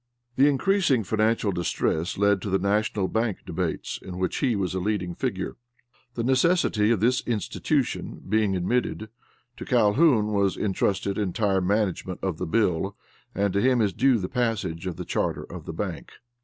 The 0.35 0.47
increasing 0.47 1.03
financial 1.03 1.51
distress 1.51 2.17
led 2.17 2.41
to 2.41 2.49
the 2.49 2.57
National 2.57 3.07
Bank 3.07 3.45
debates, 3.45 3.99
in 4.01 4.17
which 4.17 4.37
he 4.37 4.55
was 4.55 4.73
a 4.73 4.79
leading 4.79 5.13
figure. 5.13 5.57
The 6.15 6.23
necessity 6.23 6.89
of 6.89 7.01
this 7.01 7.21
institution 7.27 8.23
being 8.27 8.55
admitted, 8.55 9.09
to 9.57 9.63
Calhoun 9.63 10.31
was 10.33 10.57
intrusted 10.57 11.19
entire 11.19 11.61
management 11.61 12.17
of 12.23 12.39
the 12.39 12.47
bill, 12.47 12.95
and 13.35 13.53
to 13.53 13.61
him 13.61 13.79
is 13.79 13.93
due 13.93 14.17
the 14.17 14.27
passage 14.27 14.87
of 14.87 14.95
the 14.95 15.05
charter 15.05 15.43
of 15.43 15.65
the 15.67 15.73
bank. 15.73 16.13